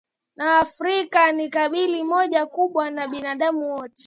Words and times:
na 0.35 0.45
Waafrika 0.45 1.31
ni 1.31 1.49
kabila 1.49 2.03
moja 2.05 2.45
kubwa 2.45 2.89
na 2.91 3.07
binadamu 3.07 3.75
wote 3.75 3.99